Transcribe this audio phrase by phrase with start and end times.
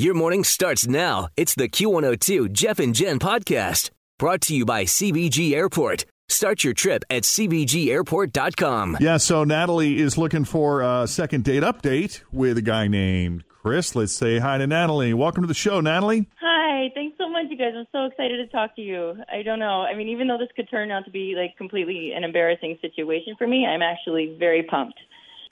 [0.00, 1.28] Your morning starts now.
[1.36, 6.06] It's the Q102 Jeff and Jen podcast brought to you by CVG Airport.
[6.30, 8.96] Start your trip at CVGAirport.com.
[8.98, 13.94] Yeah, so Natalie is looking for a second date update with a guy named Chris.
[13.94, 15.12] Let's say hi to Natalie.
[15.12, 16.26] Welcome to the show, Natalie.
[16.40, 17.74] Hi, thanks so much, you guys.
[17.76, 19.16] I'm so excited to talk to you.
[19.30, 19.82] I don't know.
[19.82, 23.34] I mean, even though this could turn out to be like completely an embarrassing situation
[23.36, 24.98] for me, I'm actually very pumped.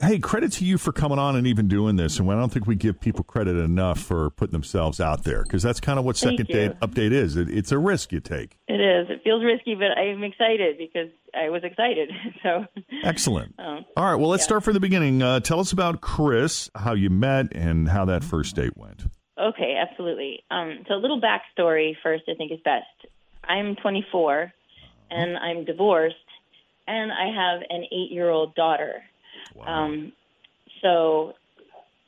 [0.00, 2.20] Hey, credit to you for coming on and even doing this.
[2.20, 5.60] And I don't think we give people credit enough for putting themselves out there because
[5.60, 7.36] that's kind of what Thank second date update is.
[7.36, 8.56] It, it's a risk you take.
[8.68, 9.10] It is.
[9.10, 12.10] It feels risky, but I'm excited because I was excited.
[12.44, 12.66] So,
[13.02, 13.56] Excellent.
[13.58, 14.46] um, All right, well, let's yeah.
[14.46, 15.20] start from the beginning.
[15.20, 19.02] Uh, tell us about Chris, how you met, and how that first date went.
[19.36, 20.44] okay, absolutely.
[20.52, 22.86] Um, so, a little backstory first, I think is best.
[23.42, 24.52] I'm 24
[25.10, 26.14] and I'm divorced,
[26.86, 28.30] and I have an eight year
[29.56, 29.66] old.
[29.66, 30.12] Um,
[30.82, 31.34] so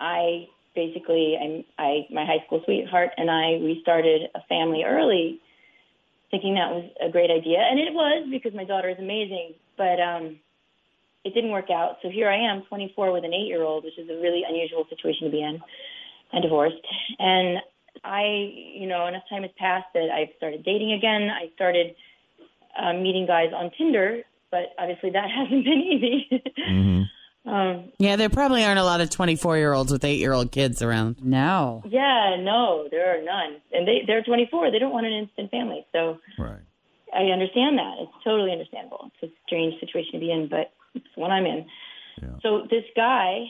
[0.00, 5.41] I basically, I'm, I, my high school sweetheart and I, we started a family early,
[6.30, 9.55] thinking that was a great idea, and it was because my daughter is amazing.
[9.77, 10.39] But um,
[11.24, 11.96] it didn't work out.
[12.02, 15.30] So here I am, 24 with an eight-year-old, which is a really unusual situation to
[15.30, 15.61] be in,
[16.33, 16.80] and divorced.
[17.18, 17.58] And
[18.05, 18.22] I,
[18.74, 21.28] you know, enough time has passed that I've started dating again.
[21.28, 21.95] I started
[22.80, 26.42] uh, meeting guys on Tinder, but obviously that hasn't been easy.
[26.58, 27.02] Mm-hmm.
[27.46, 30.52] Um, Yeah, there probably aren't a lot of 24 year olds with eight year old
[30.52, 31.17] kids around.
[31.24, 31.83] No.
[31.89, 33.61] Yeah, no, there are none.
[33.73, 34.70] And they they're 24.
[34.70, 35.86] They don't want an instant family.
[35.92, 36.61] So Right.
[37.14, 37.95] I understand that.
[38.01, 39.11] It's totally understandable.
[39.20, 41.67] It's a strange situation to be in, but it's one I'm in.
[42.23, 42.28] Yeah.
[42.42, 43.46] So this guy,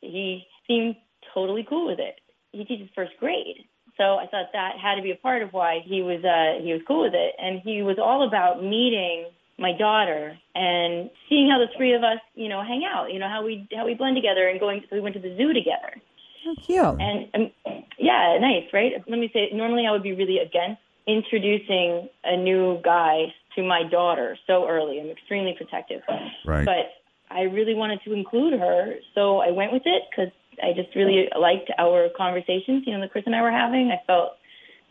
[0.00, 0.96] he seemed
[1.34, 2.20] totally cool with it.
[2.52, 3.64] He teaches first grade.
[3.96, 6.72] So I thought that had to be a part of why he was uh he
[6.72, 7.34] was cool with it.
[7.38, 9.26] And he was all about meeting
[9.60, 13.28] my daughter and seeing how the three of us, you know, hang out, you know,
[13.28, 16.00] how we how we blend together and going so we went to the zoo together.
[16.44, 17.00] How cute.
[17.00, 17.50] And um,
[17.98, 18.92] yeah, nice, right?
[19.06, 23.82] Let me say, normally I would be really against introducing a new guy to my
[23.82, 24.98] daughter so early.
[24.98, 26.00] I'm extremely protective.
[26.46, 26.64] Right.
[26.64, 26.96] But
[27.30, 30.32] I really wanted to include her, so I went with it because
[30.62, 33.92] I just really liked our conversations, you know, that Chris and I were having.
[33.92, 34.32] I felt,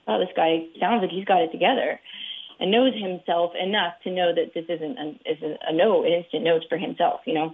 [0.07, 1.99] oh, this guy sounds like he's got it together
[2.59, 6.43] and knows himself enough to know that this isn't an, isn't a no, an instant
[6.43, 7.53] no for himself, you know.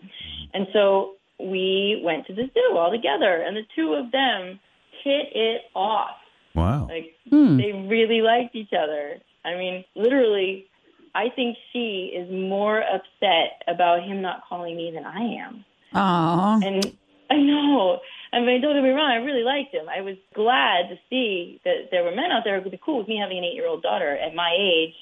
[0.54, 4.60] And so we went to the zoo all together, and the two of them
[5.04, 6.16] hit it off.
[6.54, 6.88] Wow.
[6.88, 7.58] Like Hmm.
[7.58, 9.18] they really liked each other.
[9.44, 10.66] I mean, literally,
[11.14, 15.66] I think she is more upset about him not calling me than I am.
[15.94, 16.60] Aw.
[16.64, 16.98] And
[17.30, 18.00] I know.
[18.36, 19.10] I mean, don't get me wrong.
[19.10, 19.88] I really liked him.
[19.88, 23.00] I was glad to see that there were men out there who would be cool
[23.00, 24.94] with me having an eight-year-old daughter at my age.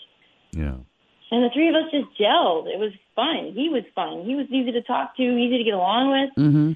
[0.51, 0.77] Yeah.
[1.31, 2.69] And the three of us just gelled.
[2.69, 3.53] It was fun.
[3.55, 4.23] He was fun.
[4.23, 6.45] He was easy to talk to, easy to get along with.
[6.45, 6.71] Mm-hmm.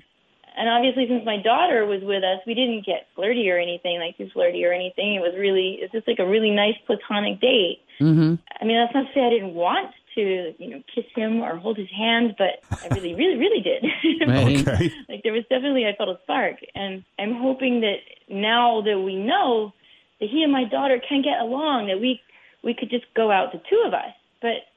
[0.58, 4.18] And obviously, since my daughter was with us, we didn't get flirty or anything, like
[4.18, 5.14] too flirty or anything.
[5.14, 7.86] It was really, it's just like a really nice platonic date.
[8.02, 8.42] Mm-hmm.
[8.60, 11.56] I mean, that's not to say I didn't want to, you know, kiss him or
[11.58, 13.86] hold his hand, but I really, really, really did.
[14.28, 14.92] Okay.
[15.08, 16.58] like there was definitely, I felt a spark.
[16.76, 17.98] And I'm hoping that
[18.30, 19.74] now that we know
[20.20, 22.20] that he and my daughter can get along, that we,
[22.64, 24.12] we could just go out, the two of us.
[24.42, 24.68] But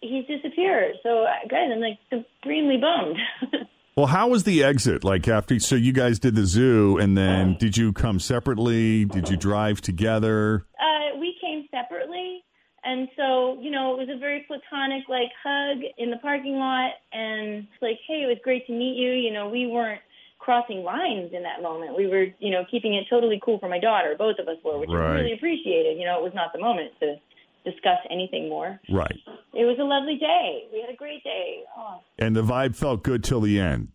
[0.00, 0.96] he's disappeared.
[1.02, 3.18] So, guys, I'm like supremely bummed.
[3.96, 5.04] Well, how was the exit?
[5.04, 9.04] Like after, so you guys did the zoo, and then did you come separately?
[9.04, 10.66] Did you drive together?
[10.80, 12.42] Uh, we came separately,
[12.82, 16.92] and so you know it was a very platonic like hug in the parking lot,
[17.12, 19.10] and like, hey, it was great to meet you.
[19.12, 20.00] You know, we weren't
[20.38, 21.96] crossing lines in that moment.
[21.96, 24.14] We were, you know, keeping it totally cool for my daughter.
[24.18, 25.10] Both of us were, which Right.
[25.12, 25.98] I really appreciated.
[25.98, 27.16] You know, it was not the moment to
[27.64, 28.78] discuss anything more.
[28.90, 29.16] Right.
[29.54, 30.64] It was a lovely day.
[30.70, 31.62] We had a great day.
[31.78, 33.88] Oh, And the vibe felt good till the end.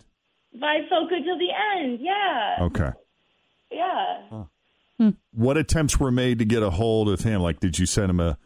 [0.58, 2.00] vibe felt good till the end.
[2.02, 2.58] Yeah.
[2.62, 2.90] Okay.
[3.72, 4.46] Yeah.
[5.32, 7.42] What attempts were made to get a hold of him?
[7.42, 8.38] Like, did you send him a,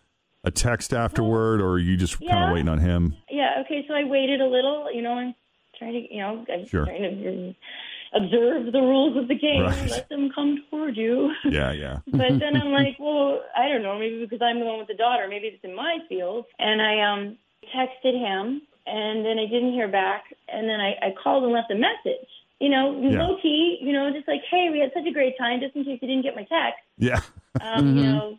[0.43, 3.15] a text afterward, or are you just kind of waiting on him?
[3.29, 3.61] Yeah.
[3.65, 3.85] Okay.
[3.87, 4.91] So I waited a little.
[4.93, 5.35] You know, I'm
[5.77, 6.85] trying to, you know, I'm Sure.
[6.85, 7.55] trying to
[8.15, 9.63] observe the rules of the game.
[9.63, 9.89] Right.
[9.89, 11.31] Let them come toward you.
[11.45, 11.99] Yeah, yeah.
[12.07, 14.93] but then I'm like, well, I don't know, maybe because I'm the one with the
[14.95, 16.45] daughter, maybe it's in my field.
[16.59, 17.37] And I um
[17.75, 21.71] texted him, and then I didn't hear back, and then I, I called and left
[21.71, 22.27] a message.
[22.59, 23.25] You know, Yeah.
[23.25, 25.83] low key, you know, just like, hey, we had such a great time, just in
[25.85, 26.79] case you didn't get my text.
[26.97, 27.21] Yeah.
[27.61, 28.37] Um, You know,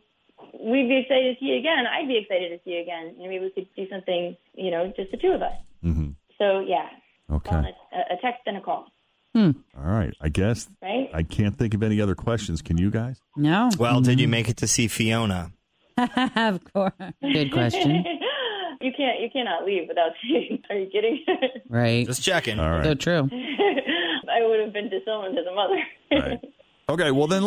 [0.75, 1.87] we'd be excited to see you again.
[1.87, 3.15] I'd be excited to see you again.
[3.19, 5.55] And maybe we could do something, you know, just the two of us.
[5.83, 6.89] hmm So yeah,
[7.31, 7.51] Okay.
[7.51, 8.87] call a, a text and a call,
[9.35, 10.13] All right.
[10.21, 11.09] I guess right?
[11.15, 12.61] I can't think of any other questions.
[12.63, 13.21] Can you guys?
[13.37, 13.71] No.
[13.79, 15.53] Well, did you make it to see Fiona?
[16.37, 16.93] of course.
[17.23, 18.05] Good question.
[18.81, 20.63] you can't, you cannot leave without seeing.
[20.71, 21.25] Are you kidding?
[21.69, 22.07] Right.
[22.07, 22.59] Just checking.
[22.59, 22.85] All right.
[22.85, 23.29] So true.
[23.33, 25.81] I would have been disowned as a mother.
[26.13, 26.41] right.
[26.89, 27.11] Okay.
[27.13, 27.47] Well, then.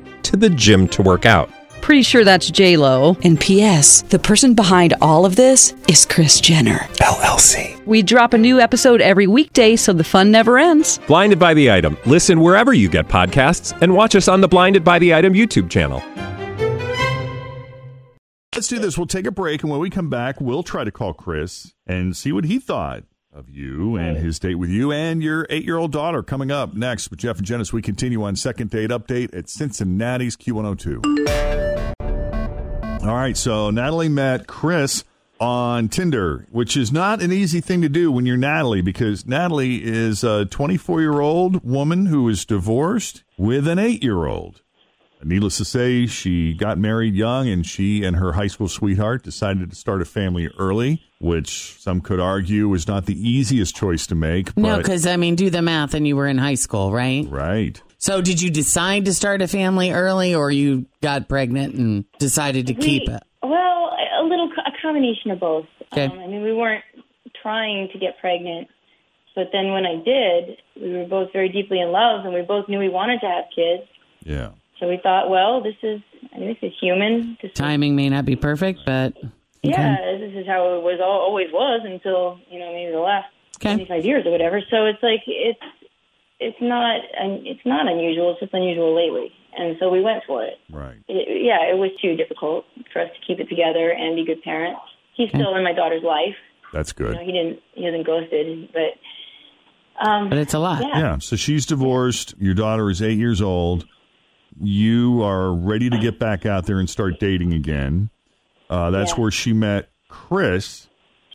[0.23, 1.49] to the gym to work out.
[1.81, 3.17] Pretty sure that's J Lo.
[3.23, 4.03] And P.S.
[4.03, 6.77] The person behind all of this is Kris Jenner.
[6.99, 7.83] LLC.
[7.85, 10.99] We drop a new episode every weekday, so the fun never ends.
[11.07, 11.97] Blinded by the item.
[12.05, 15.69] Listen wherever you get podcasts, and watch us on the Blinded by the Item YouTube
[15.69, 16.03] channel.
[18.53, 18.97] Let's do this.
[18.97, 22.15] We'll take a break, and when we come back, we'll try to call Chris and
[22.15, 23.03] see what he thought
[23.33, 26.21] of you and his date with you and your eight-year-old daughter.
[26.21, 30.35] Coming up next with Jeff and Jennis, we continue on second date update at Cincinnati's
[30.35, 31.01] Q102.
[33.03, 35.03] All right, so Natalie met Chris
[35.39, 39.83] on Tinder, which is not an easy thing to do when you're Natalie because Natalie
[39.83, 44.61] is a 24 year old woman who is divorced with an eight year old.
[45.23, 49.69] Needless to say, she got married young and she and her high school sweetheart decided
[49.69, 54.15] to start a family early, which some could argue was not the easiest choice to
[54.15, 54.55] make.
[54.57, 57.25] No, because I mean, do the math, and you were in high school, right?
[57.29, 57.81] Right.
[57.97, 62.67] So, did you decide to start a family early, or you got pregnant and decided
[62.67, 63.21] to keep it?
[63.43, 65.65] Well, a little a combination of both.
[65.91, 66.05] Okay.
[66.05, 66.83] Um, I mean, we weren't
[67.41, 68.69] trying to get pregnant,
[69.35, 72.67] but then when I did, we were both very deeply in love, and we both
[72.67, 73.83] knew we wanted to have kids.
[74.23, 74.49] Yeah.
[74.81, 76.01] So we thought, well, this is
[76.37, 77.37] this is human.
[77.41, 79.13] This is, Timing may not be perfect, but
[79.63, 83.27] yeah, this is how it was al- always was until you know maybe the last
[83.57, 83.75] Okay.
[83.75, 84.59] 25 years or whatever.
[84.71, 85.59] So it's like it's
[86.39, 88.31] it's not un- it's not unusual.
[88.31, 90.55] It's just unusual lately, and so we went for it.
[90.71, 90.97] Right.
[91.07, 94.41] it, yeah, it was too difficult for us to keep it together and be good
[94.41, 94.81] parents.
[95.15, 96.35] He's still in my daughter's life.
[96.73, 97.15] That's You good.
[97.17, 98.97] know, he didn't he hasn't ghosted, but
[100.09, 100.81] um, but it's a lot.
[100.81, 100.97] yeah.
[100.99, 101.17] Yeah.
[101.19, 102.33] So she's divorced.
[102.39, 103.85] Your daughter is eight years old.
[104.59, 108.09] You are ready to get back out there and start dating again.
[108.69, 109.19] Uh, that's Yeah.
[109.21, 110.87] where she met Chris.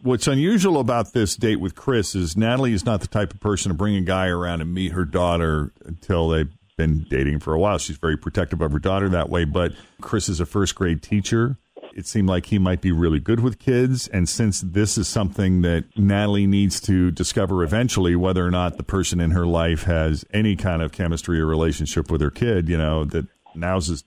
[0.02, 3.70] What's unusual about this date with Chris is Natalie is not the type of person
[3.70, 7.58] to bring a guy around and meet her daughter until they've been dating for a
[7.58, 7.78] while.
[7.78, 9.44] She's very protective of her daughter that way.
[9.44, 11.56] But Chris is a first grade teacher.
[11.96, 14.06] It seemed like he might be really good with kids.
[14.08, 18.82] And since this is something that Natalie needs to discover eventually, whether or not the
[18.82, 22.76] person in her life has any kind of chemistry or relationship with her kid, you
[22.76, 24.04] know, that now's as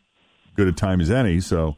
[0.56, 1.40] good a time as any.
[1.40, 1.78] So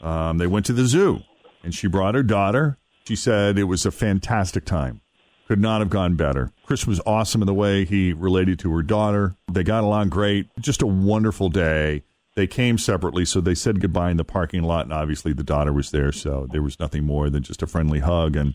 [0.00, 1.20] um, they went to the zoo
[1.62, 2.76] and she brought her daughter.
[3.06, 5.00] She said it was a fantastic time.
[5.46, 6.50] Could not have gone better.
[6.64, 9.36] Chris was awesome in the way he related to her daughter.
[9.52, 10.48] They got along great.
[10.58, 12.02] Just a wonderful day.
[12.36, 15.72] They came separately, so they said goodbye in the parking lot, and obviously the daughter
[15.72, 18.36] was there, so there was nothing more than just a friendly hug.
[18.36, 18.54] And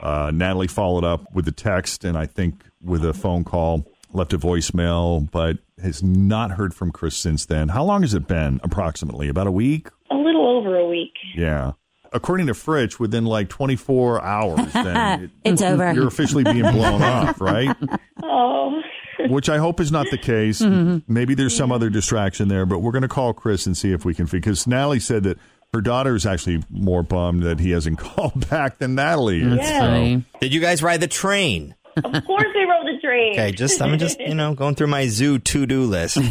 [0.00, 4.32] uh, Natalie followed up with a text, and I think with a phone call, left
[4.32, 7.68] a voicemail, but has not heard from Chris since then.
[7.68, 9.28] How long has it been, approximately?
[9.28, 9.88] About a week?
[10.10, 11.12] a little over a week.
[11.36, 11.72] Yeah.
[12.12, 15.92] According to Fritch, within like 24 hours, then it, It's over.
[15.92, 17.76] you're officially being blown off, right?
[18.22, 18.80] Oh,
[19.28, 20.60] Which I hope is not the case.
[20.60, 24.04] Maybe there's some other distraction there, but we're going to call Chris and see if
[24.04, 25.38] we can, because Natalie said that
[25.74, 29.58] her daughter is actually more bummed that he hasn't called back than Natalie is.
[29.58, 29.78] Yeah.
[29.80, 30.24] So- Funny.
[30.40, 31.74] Did you guys ride the train?
[31.96, 33.32] of course we rode the train.
[33.32, 36.18] Okay, just I'm just you know going through my zoo to do list.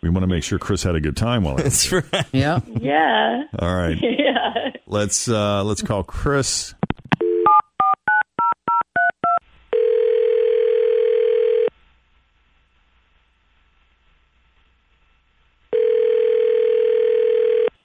[0.00, 1.90] We want to make sure Chris had a good time while it was.
[1.90, 2.24] That's right.
[2.32, 2.60] Yeah.
[2.80, 3.98] yeah, All right.
[4.00, 4.70] yeah.
[4.86, 6.72] Let's uh let's call Chris.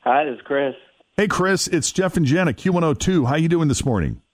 [0.04, 0.74] Hi, this is Chris.
[1.16, 3.28] Hey, Chris, it's Jeff and Jen at Q102.
[3.28, 4.22] How you doing this morning?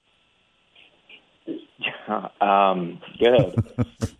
[2.42, 3.54] Um, good.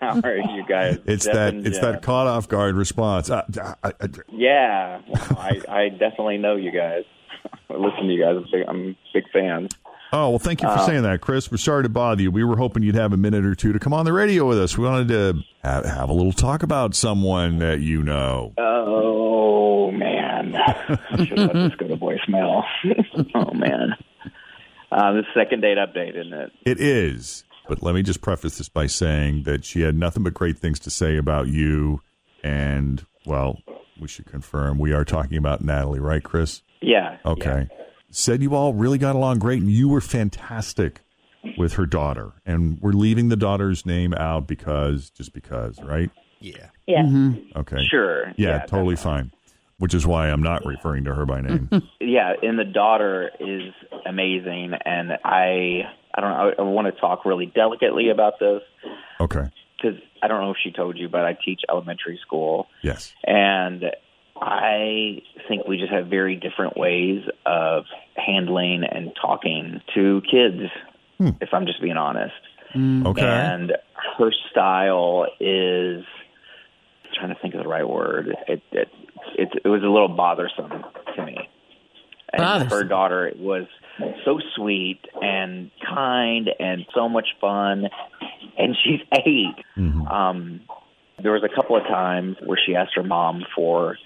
[0.00, 0.98] How are you guys?
[1.06, 3.30] It's Jeff that it's that caught off guard response.
[3.30, 3.42] Uh,
[3.82, 7.04] I, I, Yeah, I I definitely know you guys.
[7.70, 8.36] I listen to you guys.
[8.36, 9.70] I'm big, I'm big fans.
[10.12, 11.50] oh well, thank you for Uh, saying that, Chris.
[11.50, 12.30] We're sorry to bother you.
[12.30, 14.58] We were hoping you'd have a minute or two to come on the radio with
[14.58, 14.76] us.
[14.76, 18.52] We wanted to have, have a little talk about someone that you know.
[18.58, 19.27] Oh
[20.88, 22.62] I should let this go to voicemail.
[23.34, 23.94] oh man,
[24.90, 26.52] uh, the second date update, isn't it?
[26.64, 27.44] It is.
[27.68, 30.78] But let me just preface this by saying that she had nothing but great things
[30.80, 32.00] to say about you.
[32.42, 33.58] And, well,
[34.00, 36.62] we should confirm we are talking about Natalie, right, Chris?
[36.80, 37.18] Yeah.
[37.26, 37.68] Okay.
[38.10, 41.02] Said you all really got along great and you were fantastic
[41.58, 42.32] with her daughter.
[42.46, 46.10] And we're leaving the daughter's name out because, just because, right?
[46.40, 46.68] Yeah.
[46.86, 47.02] Yeah.
[47.54, 47.84] Okay.
[47.90, 48.28] Sure.
[48.38, 49.30] Yeah, Yeah, totally fine.
[49.78, 51.68] Which is why I'm not referring to her by name.
[52.00, 53.72] Yeah, and the daughter is
[54.06, 55.82] amazing, and I
[56.14, 56.52] I don't know.
[56.58, 58.62] I, I want to talk really delicately about this
[59.20, 59.44] okay.
[59.76, 63.12] because I don't know if she told you, but I teach elementary school, Yes.
[63.24, 63.84] and
[64.40, 67.84] I think we just have very different ways of
[68.16, 70.70] handling and talking to kids.
[71.18, 71.30] Hmm.
[71.40, 72.34] If I'm just being honest,
[72.74, 73.06] mm.
[73.06, 73.26] Okay.
[73.26, 73.72] and
[74.18, 76.04] her style is
[77.04, 78.34] I'm trying to think of the right word.
[78.46, 78.88] It it
[79.36, 80.70] it, it was a little bothersome
[81.16, 81.36] to me.
[82.32, 82.70] And Bothersome.
[82.70, 83.66] her daughter it was
[84.24, 87.88] so sweet and kind and so much fun,
[88.56, 89.24] and she's 8
[90.10, 90.60] Um,
[91.22, 93.96] there was a couple of times where she asked her mom for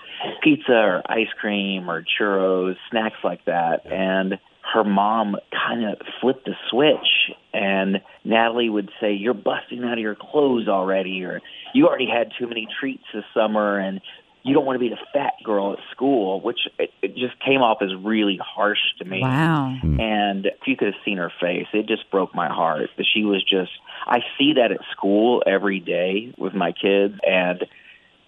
[0.43, 4.39] pizza or ice cream or churros, snacks like that, and
[4.73, 9.99] her mom kind of flipped the switch and Natalie would say, "You're busting out of
[9.99, 11.41] your clothes already," or
[11.75, 14.01] "You already had too many treats this summer," and
[14.45, 17.61] you don't want to be the fat girl at school, which it, it just came
[17.63, 19.21] off as really harsh to me.
[19.23, 19.77] Wow.
[19.81, 20.01] Hmm.
[20.01, 22.91] And if you could have seen her face, it just broke my heart.
[22.97, 23.71] That she was just.
[24.07, 27.65] I see that at school every day with my kids, and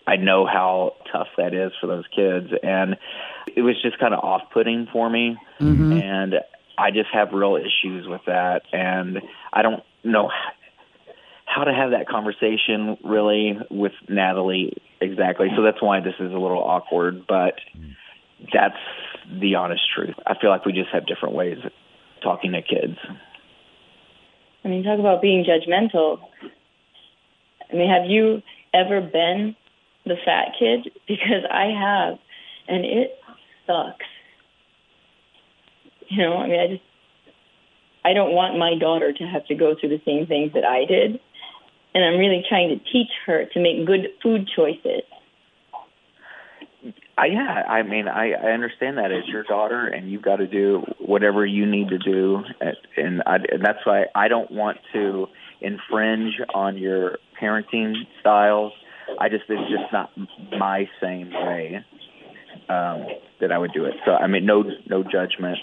[0.06, 2.52] I know how tough that is for those kids.
[2.62, 2.96] And
[3.56, 5.92] it was just kind of off-putting for me, mm-hmm.
[5.92, 6.34] and
[6.78, 8.62] I just have real issues with that.
[8.72, 9.20] And
[9.52, 10.30] I don't know
[11.54, 15.48] how to have that conversation really with Natalie exactly.
[15.56, 17.54] So that's why this is a little awkward, but
[18.52, 18.74] that's
[19.40, 20.16] the honest truth.
[20.26, 21.70] I feel like we just have different ways of
[22.22, 22.98] talking to kids.
[24.64, 26.18] I mean, talk about being judgmental.
[27.70, 28.42] I mean, have you
[28.72, 29.54] ever been
[30.04, 30.90] the fat kid?
[31.06, 32.18] Because I have,
[32.66, 33.18] and it
[33.66, 34.06] sucks.
[36.08, 36.82] You know, I mean, I just,
[38.04, 40.84] I don't want my daughter to have to go through the same things that I
[40.86, 41.20] did.
[41.94, 45.02] And I'm really trying to teach her to make good food choices.
[47.16, 50.48] I, yeah, I mean, I, I understand that it's your daughter, and you've got to
[50.48, 54.78] do whatever you need to do, and and, I, and that's why I don't want
[54.92, 55.28] to
[55.60, 58.72] infringe on your parenting styles.
[59.18, 60.10] I just it's just not
[60.58, 61.84] my same way
[62.68, 63.06] um,
[63.40, 63.94] that I would do it.
[64.04, 65.58] So I mean, no no judgment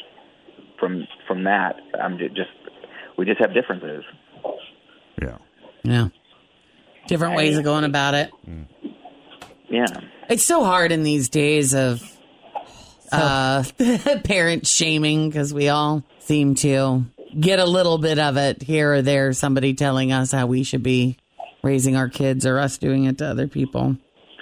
[0.79, 1.75] from from that.
[2.01, 2.49] I'm ju- just
[3.17, 4.03] we just have differences.
[5.21, 5.37] Yeah.
[5.83, 6.07] Yeah.
[7.11, 8.31] Different ways of going about it.
[9.67, 9.85] Yeah.
[10.29, 12.01] It's so hard in these days of
[13.11, 13.65] uh,
[14.23, 17.03] parent shaming because we all seem to
[17.37, 19.33] get a little bit of it here or there.
[19.33, 21.17] Somebody telling us how we should be
[21.61, 23.97] raising our kids or us doing it to other people.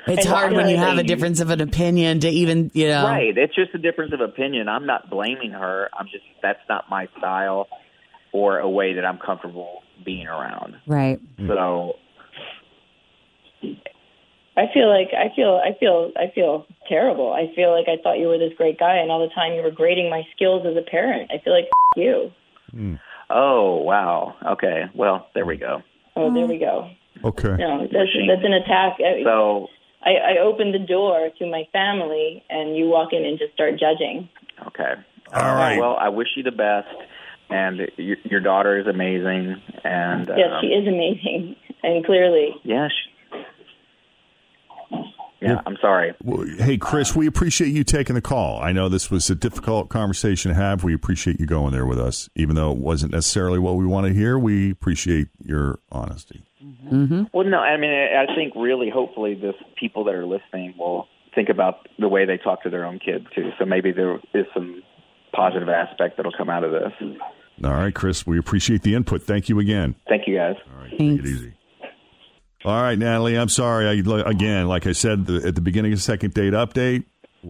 [0.05, 3.05] It's And hard when you have a difference of an opinion to even, you know.
[3.05, 3.35] Right.
[3.35, 4.69] It's just a difference of opinion.
[4.69, 5.89] I'm not blaming her.
[5.91, 7.67] I'm just that's not my style
[8.31, 10.75] or a way that I'm comfortable being around.
[10.85, 11.19] Right.
[11.47, 11.95] So
[14.59, 17.31] I feel like I feel I feel I feel terrible.
[17.31, 19.63] I feel like I thought you were this great guy, and all the time you
[19.63, 21.31] were grading my skills as a parent.
[21.31, 22.31] I feel like you.
[23.29, 24.35] Oh wow.
[24.45, 24.83] Okay.
[24.93, 25.81] Well, there we go.
[26.15, 26.89] Oh, there we go.
[27.23, 27.55] Okay.
[27.57, 28.97] No, that's that's an attack.
[29.23, 29.67] So
[30.03, 33.79] I, I opened the door to my family, and you walk in and just start
[33.79, 34.27] judging.
[34.67, 34.93] okay.
[35.33, 35.77] All right.
[35.79, 36.87] Well, I wish you the best,
[37.49, 39.55] and your, your daughter is amazing.
[39.83, 42.89] And yes, um, she is amazing, and clearly, Yeah.
[45.49, 45.61] She, yeah.
[45.65, 46.13] I'm sorry.
[46.23, 48.61] Well, hey, Chris, we appreciate you taking the call.
[48.61, 50.83] I know this was a difficult conversation to have.
[50.83, 54.07] We appreciate you going there with us, even though it wasn't necessarily what we want
[54.07, 54.37] to hear.
[54.37, 56.43] We appreciate your honesty.
[56.63, 56.95] Mm-hmm.
[56.95, 57.23] Mm-hmm.
[57.33, 61.07] Well, no, I mean, I I think really, hopefully, this people that are listening will
[61.35, 63.51] think about the way they talk to their own kids too.
[63.57, 64.83] So maybe there is some
[65.33, 66.91] positive aspect that'll come out of this.
[67.63, 69.23] All right, Chris, we appreciate the input.
[69.23, 69.95] Thank you again.
[70.07, 70.55] Thank you, guys.
[70.73, 71.53] All right, take it easy.
[72.65, 73.87] All right, Natalie, I'm sorry.
[73.87, 73.93] I,
[74.29, 77.05] again, like I said the, at the beginning of the second date update,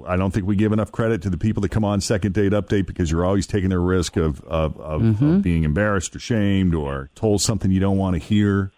[0.07, 2.51] I don't think we give enough credit to the people that come on second date
[2.51, 5.35] update because you're always taking the risk of of, of, Mm-hmm.
[5.37, 8.71] of being embarrassed or shamed or told something you don't want to hear.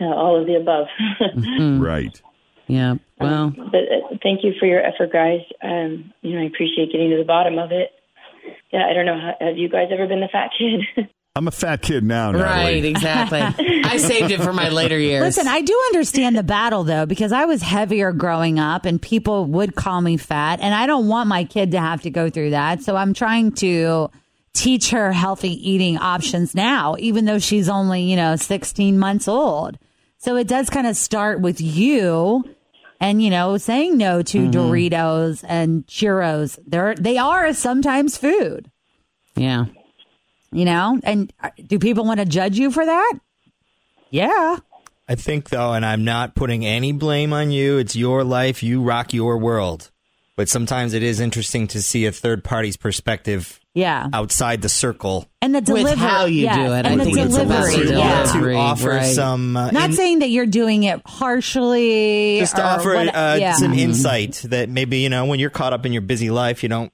[0.00, 0.86] Yeah, all of the above.
[1.82, 2.20] Right.
[2.68, 2.94] Yeah.
[3.20, 5.40] Well, but uh, thank you for your effort, guys.
[5.62, 7.90] Um, you know, I appreciate getting to the bottom of it.
[8.72, 9.18] Yeah, I don't know.
[9.20, 11.08] how- Have you guys ever been the fat kid?
[11.36, 12.30] I'm a fat kid now.
[12.30, 12.44] Natalie.
[12.44, 13.40] right, exactly.
[13.84, 15.20] I saved it for my later years.
[15.20, 19.44] Listen, I do understand the battle though, because I was heavier growing up and people
[19.46, 22.50] would call me fat, and I don't want my kid to have to go through
[22.50, 22.82] that.
[22.82, 24.10] So I'm trying to
[24.52, 29.76] teach her healthy eating options now, even though she's only, you know, 16 months old.
[30.18, 32.44] So it does kind of start with you
[33.00, 34.50] and, you know, saying no to Mm-hmm.
[34.52, 36.60] Doritos and churros.
[36.64, 38.70] They're, they are sometimes food,
[39.34, 39.64] yeah.
[40.54, 40.98] You know?
[41.02, 43.12] And uh, do people want to judge you for that?
[44.10, 44.56] Yeah.
[45.08, 47.78] I think though, and I'm not putting any blame on you.
[47.78, 48.62] It's your life.
[48.62, 49.90] You rock your world.
[50.36, 54.08] But sometimes it is interesting to see a third party's perspective Yeah.
[54.12, 55.28] outside the circle.
[55.40, 55.96] And the With delivery.
[55.96, 57.84] how you yes, do it, And I the think delivery.
[57.86, 58.24] the yeah.
[58.32, 59.14] to offer right.
[59.14, 62.38] some uh, Not in- saying that you're doing it harshly.
[62.40, 63.52] just to offer what- uh, yeah.
[63.52, 66.68] some insight that maybe you know when you're caught up in your busy life, you
[66.68, 66.92] don't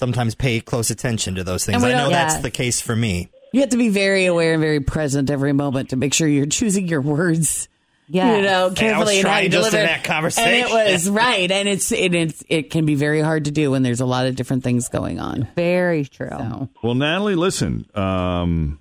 [0.00, 1.84] sometimes pay close attention to those things.
[1.84, 3.28] I know don't- that's the case for me.
[3.52, 6.46] You have to be very aware and very present every moment to make sure you're
[6.46, 7.68] choosing your words.
[8.08, 9.86] Yeah, You know, carefully and how trying you just in deliver.
[9.86, 10.50] that conversation.
[10.50, 13.70] And it was right, and it's it, it's it can be very hard to do
[13.70, 15.46] when there's a lot of different things going on.
[15.54, 16.28] Very true.
[16.30, 17.86] So Well, Natalie, listen.
[17.94, 18.80] Um,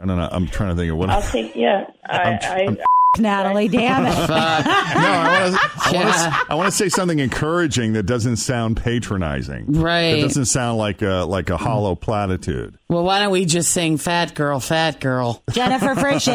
[0.00, 0.28] I don't know.
[0.32, 1.10] I'm trying to think of what.
[1.10, 1.54] I'll take.
[1.54, 2.76] Yeah, I, I,
[3.18, 4.10] Natalie, damn it.
[4.28, 5.60] no, I want to.
[5.92, 6.04] Yeah.
[6.04, 9.72] want to I want to say something encouraging that doesn't sound patronizing.
[9.72, 10.14] Right.
[10.14, 12.76] That doesn't sound like a like a hollow platitude.
[12.88, 15.42] well, why don't we just sing "Fat Girl, Fat Girl"?
[15.52, 16.28] Jennifer Frisch's.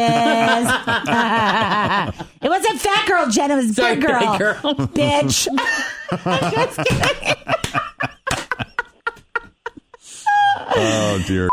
[2.48, 3.50] wasn't fat girl, Jen.
[3.50, 4.20] It was Sorry, big girl.
[4.20, 4.56] big girl.
[4.88, 5.48] Bitch.
[6.54, 7.34] Just kidding.
[10.72, 11.49] Oh dear.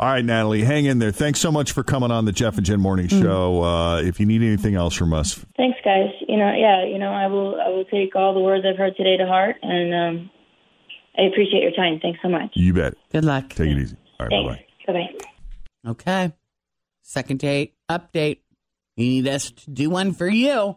[0.00, 1.10] All right, Natalie, hang in there.
[1.10, 3.22] Thanks so much for coming on the Jeff and Jen Morning Mm.
[3.22, 3.62] Show.
[3.64, 6.10] Uh, if you need anything else from us, thanks, guys.
[6.28, 7.60] You know, yeah, you know, I will.
[7.60, 10.30] I will take all the words I've heard today to heart, and um,
[11.18, 11.98] I appreciate your time.
[12.00, 12.50] Thanks so much.
[12.54, 12.94] you bet.
[13.10, 13.48] Good luck.
[13.50, 13.96] Take it easy.
[14.20, 14.64] All right, bye bye.
[14.86, 14.92] Bye
[15.84, 15.90] bye.
[15.90, 16.32] Okay.
[17.02, 18.38] Second date update.
[18.96, 20.76] You need us to do one for you?